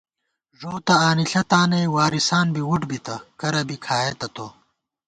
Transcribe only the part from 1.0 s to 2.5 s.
آنِݪہ تانَئ، وارِثان